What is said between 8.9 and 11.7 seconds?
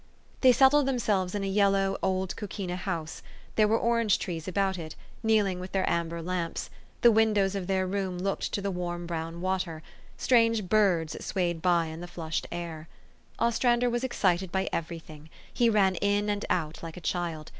brown water; strange birds swayed